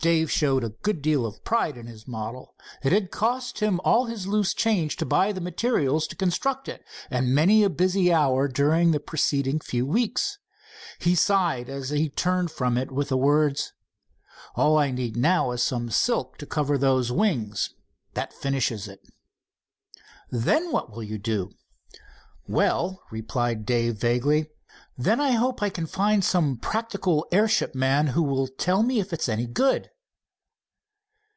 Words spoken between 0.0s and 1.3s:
Dave showed a good deal